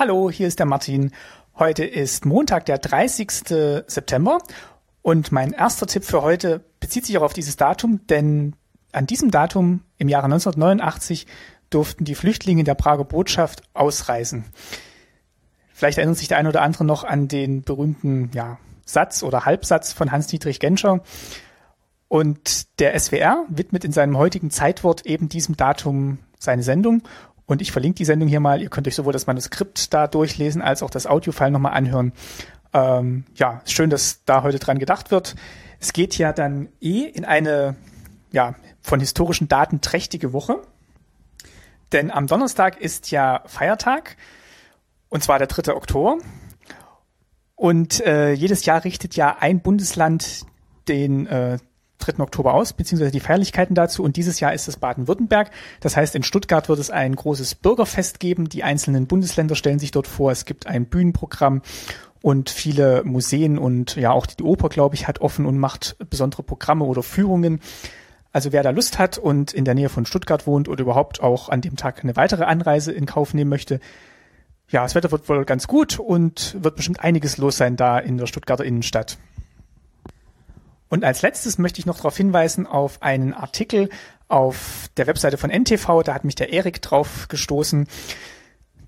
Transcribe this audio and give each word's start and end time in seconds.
Hallo, 0.00 0.30
hier 0.30 0.48
ist 0.48 0.58
der 0.58 0.64
Martin. 0.64 1.10
Heute 1.58 1.84
ist 1.84 2.24
Montag, 2.24 2.64
der 2.64 2.78
30. 2.78 3.84
September 3.86 4.38
und 5.02 5.30
mein 5.30 5.52
erster 5.52 5.86
Tipp 5.86 6.04
für 6.04 6.22
heute 6.22 6.64
bezieht 6.80 7.04
sich 7.04 7.18
auch 7.18 7.22
auf 7.22 7.34
dieses 7.34 7.56
Datum, 7.56 8.06
denn 8.06 8.56
an 8.92 9.06
diesem 9.06 9.30
Datum 9.30 9.82
im 9.98 10.08
Jahre 10.08 10.24
1989 10.24 11.26
durften 11.68 12.06
die 12.06 12.14
Flüchtlinge 12.14 12.64
der 12.64 12.76
Prager 12.76 13.04
Botschaft 13.04 13.60
ausreisen. 13.74 14.46
Vielleicht 15.74 15.98
erinnert 15.98 16.16
sich 16.16 16.28
der 16.28 16.38
eine 16.38 16.48
oder 16.48 16.62
andere 16.62 16.86
noch 16.86 17.04
an 17.04 17.28
den 17.28 17.60
berühmten 17.60 18.30
ja, 18.32 18.56
Satz 18.86 19.22
oder 19.22 19.44
Halbsatz 19.44 19.92
von 19.92 20.10
Hans-Dietrich 20.10 20.60
Genscher. 20.60 21.02
Und 22.08 22.80
der 22.80 22.98
SWR 22.98 23.44
widmet 23.50 23.84
in 23.84 23.92
seinem 23.92 24.16
heutigen 24.16 24.50
Zeitwort 24.50 25.04
eben 25.04 25.28
diesem 25.28 25.58
Datum 25.58 26.20
seine 26.38 26.62
Sendung. 26.62 27.02
Und 27.50 27.60
ich 27.60 27.72
verlinke 27.72 27.96
die 27.96 28.04
Sendung 28.04 28.28
hier 28.28 28.38
mal. 28.38 28.62
Ihr 28.62 28.68
könnt 28.68 28.86
euch 28.86 28.94
sowohl 28.94 29.12
das 29.12 29.26
Manuskript 29.26 29.92
da 29.92 30.06
durchlesen 30.06 30.62
als 30.62 30.84
auch 30.84 30.90
das 30.90 31.08
Audiofile 31.08 31.50
nochmal 31.50 31.72
anhören. 31.72 32.12
Ähm, 32.72 33.24
ja, 33.34 33.60
schön, 33.66 33.90
dass 33.90 34.24
da 34.24 34.44
heute 34.44 34.60
dran 34.60 34.78
gedacht 34.78 35.10
wird. 35.10 35.34
Es 35.80 35.92
geht 35.92 36.16
ja 36.16 36.32
dann 36.32 36.68
eh 36.80 37.06
in 37.06 37.24
eine 37.24 37.74
ja, 38.30 38.54
von 38.82 39.00
historischen 39.00 39.48
Daten 39.48 39.80
trächtige 39.80 40.32
Woche. 40.32 40.62
Denn 41.90 42.12
am 42.12 42.28
Donnerstag 42.28 42.80
ist 42.80 43.10
ja 43.10 43.42
Feiertag, 43.46 44.16
und 45.08 45.24
zwar 45.24 45.40
der 45.40 45.48
3. 45.48 45.74
Oktober. 45.74 46.18
Und 47.56 47.98
äh, 48.06 48.30
jedes 48.30 48.64
Jahr 48.64 48.84
richtet 48.84 49.16
ja 49.16 49.38
ein 49.40 49.60
Bundesland 49.60 50.46
den 50.86 51.26
äh, 51.26 51.58
3. 52.00 52.22
Oktober 52.22 52.54
aus, 52.54 52.72
beziehungsweise 52.72 53.12
die 53.12 53.20
Feierlichkeiten 53.20 53.74
dazu. 53.74 54.02
Und 54.02 54.16
dieses 54.16 54.40
Jahr 54.40 54.52
ist 54.52 54.68
es 54.68 54.76
Baden-Württemberg. 54.76 55.50
Das 55.80 55.96
heißt, 55.96 56.14
in 56.14 56.22
Stuttgart 56.22 56.68
wird 56.68 56.78
es 56.78 56.90
ein 56.90 57.14
großes 57.14 57.54
Bürgerfest 57.54 58.20
geben. 58.20 58.48
Die 58.48 58.64
einzelnen 58.64 59.06
Bundesländer 59.06 59.54
stellen 59.54 59.78
sich 59.78 59.90
dort 59.92 60.06
vor. 60.06 60.32
Es 60.32 60.44
gibt 60.44 60.66
ein 60.66 60.86
Bühnenprogramm 60.86 61.62
und 62.22 62.50
viele 62.50 63.02
Museen 63.04 63.58
und 63.58 63.96
ja 63.96 64.10
auch 64.10 64.26
die 64.26 64.42
Oper, 64.42 64.68
glaube 64.68 64.94
ich, 64.94 65.08
hat 65.08 65.20
offen 65.20 65.46
und 65.46 65.58
macht 65.58 65.96
besondere 66.10 66.42
Programme 66.42 66.84
oder 66.84 67.02
Führungen. 67.02 67.60
Also 68.32 68.52
wer 68.52 68.62
da 68.62 68.70
Lust 68.70 68.98
hat 68.98 69.18
und 69.18 69.52
in 69.52 69.64
der 69.64 69.74
Nähe 69.74 69.88
von 69.88 70.06
Stuttgart 70.06 70.46
wohnt 70.46 70.68
oder 70.68 70.82
überhaupt 70.82 71.22
auch 71.22 71.48
an 71.48 71.60
dem 71.60 71.76
Tag 71.76 72.02
eine 72.04 72.16
weitere 72.16 72.44
Anreise 72.44 72.92
in 72.92 73.06
Kauf 73.06 73.34
nehmen 73.34 73.50
möchte, 73.50 73.80
ja, 74.68 74.84
das 74.84 74.94
Wetter 74.94 75.10
wird 75.10 75.28
wohl 75.28 75.44
ganz 75.44 75.66
gut 75.66 75.98
und 75.98 76.56
wird 76.62 76.76
bestimmt 76.76 77.00
einiges 77.00 77.38
los 77.38 77.56
sein 77.56 77.76
da 77.76 77.98
in 77.98 78.18
der 78.18 78.26
Stuttgarter 78.26 78.64
Innenstadt. 78.64 79.18
Und 80.90 81.04
als 81.04 81.22
letztes 81.22 81.56
möchte 81.56 81.78
ich 81.78 81.86
noch 81.86 81.96
darauf 81.96 82.16
hinweisen 82.16 82.66
auf 82.66 83.00
einen 83.00 83.32
Artikel 83.32 83.88
auf 84.28 84.90
der 84.96 85.06
Webseite 85.06 85.38
von 85.38 85.50
NTV. 85.50 86.02
Da 86.02 86.12
hat 86.12 86.24
mich 86.24 86.34
der 86.34 86.52
Erik 86.52 86.82
drauf 86.82 87.28
gestoßen. 87.28 87.86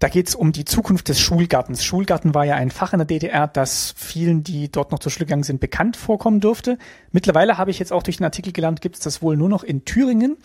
Da 0.00 0.08
geht 0.08 0.26
es 0.28 0.34
um 0.34 0.50
die 0.50 0.64
Zukunft 0.64 1.08
des 1.08 1.20
Schulgartens. 1.20 1.84
Schulgarten 1.84 2.34
war 2.34 2.44
ja 2.44 2.56
ein 2.56 2.72
Fach 2.72 2.92
in 2.92 2.98
der 2.98 3.06
DDR, 3.06 3.46
das 3.46 3.94
vielen, 3.96 4.42
die 4.42 4.70
dort 4.70 4.90
noch 4.90 4.98
zur 4.98 5.12
Schule 5.12 5.26
gegangen 5.26 5.44
sind, 5.44 5.60
bekannt 5.60 5.96
vorkommen 5.96 6.40
dürfte. 6.40 6.76
Mittlerweile 7.12 7.56
habe 7.56 7.70
ich 7.70 7.78
jetzt 7.78 7.92
auch 7.92 8.02
durch 8.02 8.16
den 8.16 8.24
Artikel 8.24 8.52
gelernt, 8.52 8.80
gibt 8.80 8.96
es 8.96 9.00
das 9.00 9.22
wohl 9.22 9.36
nur 9.36 9.48
noch 9.48 9.62
in 9.62 9.84
Thüringen. 9.84 10.38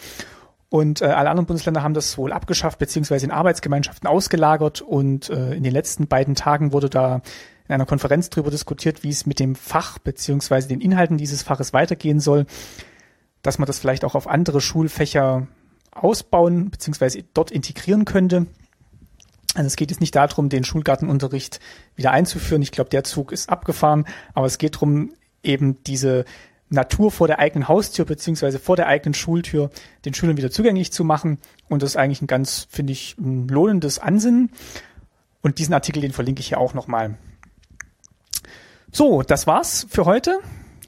Und 0.70 1.02
äh, 1.02 1.06
alle 1.06 1.32
anderen 1.32 1.48
Bundesländer 1.48 1.82
haben 1.82 1.96
das 1.96 2.20
wohl 2.20 2.34
abgeschafft, 2.34 2.78
beziehungsweise 2.78 3.26
in 3.26 3.32
Arbeitsgemeinschaften 3.32 4.08
ausgelagert. 4.08 4.82
Und 4.82 5.32
äh, 5.32 5.56
in 5.56 5.64
den 5.64 5.74
letzten 5.74 6.08
beiden 6.08 6.36
Tagen 6.36 6.72
wurde 6.72 6.90
da 6.90 7.22
in 7.68 7.74
einer 7.74 7.86
Konferenz 7.86 8.30
darüber 8.30 8.52
diskutiert, 8.52 9.04
wie 9.04 9.10
es 9.10 9.26
mit 9.26 9.40
dem 9.40 9.56
Fach 9.56 10.00
beziehungsweise 10.00 10.68
den 10.68 10.82
Inhalten 10.82 11.18
dieses 11.18 11.44
Faches 11.44 11.74
weitergehen 11.74 12.20
soll, 12.20 12.46
dass 13.42 13.60
man 13.60 13.66
das 13.66 13.80
vielleicht 13.80 14.06
auch 14.06 14.16
auf 14.16 14.28
andere 14.28 14.62
Schulfächer 14.62 15.48
ausbauen 15.92 16.70
beziehungsweise 16.70 17.24
dort 17.34 17.52
integrieren 17.52 18.06
könnte. 18.06 18.48
Also 19.56 19.68
es 19.68 19.76
geht 19.76 19.90
jetzt 19.92 20.02
nicht 20.02 20.16
darum, 20.16 20.50
den 20.50 20.64
Schulgartenunterricht 20.64 21.60
wieder 21.96 22.12
einzuführen. 22.12 22.62
Ich 22.62 22.72
glaube, 22.72 22.90
der 22.90 23.04
Zug 23.04 23.32
ist 23.32 23.50
abgefahren, 23.50 24.06
aber 24.34 24.46
es 24.46 24.58
geht 24.58 24.76
darum, 24.76 25.14
eben 25.42 25.82
diese 25.84 26.26
Natur 26.70 27.12
vor 27.12 27.28
der 27.28 27.40
eigenen 27.40 27.68
Haustür 27.68 28.06
beziehungsweise 28.06 28.60
vor 28.60 28.76
der 28.76 28.88
eigenen 28.88 29.14
Schultür 29.14 29.72
den 30.06 30.14
Schülern 30.14 30.38
wieder 30.38 30.52
zugänglich 30.52 30.92
zu 30.92 31.04
machen. 31.04 31.40
Und 31.70 31.82
das 31.82 31.92
ist 31.92 31.96
eigentlich 31.96 32.22
ein 32.22 32.28
ganz, 32.28 32.68
finde 32.70 32.94
ich, 32.94 33.16
lohnendes 33.18 34.00
Ansinnen. 34.00 34.52
Und 35.42 35.60
diesen 35.60 35.74
Artikel, 35.74 36.02
den 36.02 36.12
verlinke 36.12 36.42
ich 36.42 36.50
hier 36.50 36.60
auch 36.60 36.74
nochmal. 36.74 37.18
So, 38.98 39.22
das 39.22 39.46
war's 39.46 39.86
für 39.92 40.06
heute. 40.06 40.40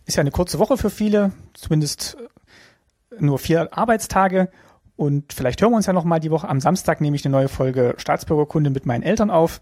Ist 0.07 0.15
ja 0.15 0.21
eine 0.21 0.31
kurze 0.31 0.57
Woche 0.57 0.77
für 0.77 0.89
viele, 0.89 1.31
zumindest 1.53 2.17
äh, 2.19 3.23
nur 3.23 3.37
vier 3.37 3.77
Arbeitstage. 3.77 4.49
Und 4.95 5.31
vielleicht 5.31 5.61
hören 5.61 5.73
wir 5.73 5.75
uns 5.75 5.85
ja 5.85 5.93
nochmal 5.93 6.19
die 6.19 6.31
Woche. 6.31 6.49
Am 6.49 6.59
Samstag 6.59 7.01
nehme 7.01 7.15
ich 7.15 7.23
eine 7.23 7.33
neue 7.33 7.49
Folge 7.49 7.93
Staatsbürgerkunde 7.97 8.71
mit 8.71 8.87
meinen 8.87 9.03
Eltern 9.03 9.29
auf. 9.29 9.61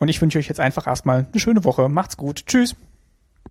Und 0.00 0.08
ich 0.08 0.20
wünsche 0.20 0.40
euch 0.40 0.48
jetzt 0.48 0.58
einfach 0.58 0.88
erstmal 0.88 1.28
eine 1.30 1.40
schöne 1.40 1.62
Woche. 1.62 1.88
Macht's 1.88 2.16
gut. 2.16 2.46
Tschüss. 2.46 2.74